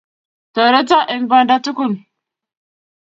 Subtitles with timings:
[0.53, 1.93] Toreta eng' banda tugul,